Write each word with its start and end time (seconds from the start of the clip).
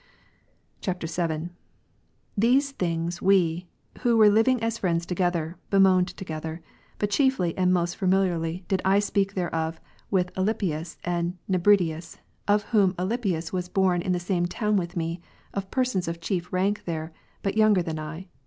[VII.] 0.83 0.95
11. 1.03 1.51
These 2.35 2.71
things 2.71 3.21
we, 3.21 3.67
who 3.99 4.17
were 4.17 4.29
living 4.31 4.59
as 4.63 4.79
friends 4.79 5.05
together, 5.05 5.57
bemoaned 5.69 6.07
together, 6.07 6.63
but 6.97 7.11
chiefly 7.11 7.55
and 7.55 7.71
most 7.71 7.95
familiarly 7.97 8.65
did 8.67 8.81
I 8.83 8.97
speak 8.97 9.35
thereof 9.35 9.79
with 10.09 10.33
Alypius 10.35 10.97
and 11.03 11.37
Nebridius, 11.47 12.17
of 12.47 12.63
whom 12.71 12.95
Alypius 12.97 13.53
was 13.53 13.69
born 13.69 14.01
in 14.01 14.11
the 14.11 14.19
same 14.19 14.47
town 14.47 14.75
with 14.75 14.97
me, 14.97 15.21
of 15.53 15.69
persons 15.69 16.07
of 16.07 16.19
chief 16.19 16.51
rank 16.51 16.85
there, 16.85 17.13
but 17.43 17.55
younger 17.55 17.83
than 17.83 17.99
I. 17.99 18.27